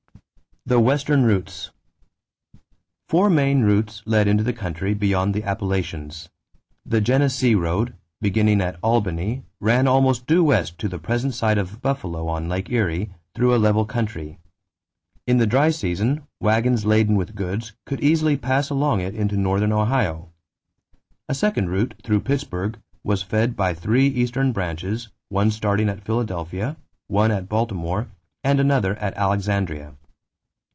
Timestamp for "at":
8.61-8.77, 25.89-26.05, 27.31-27.49, 28.97-29.15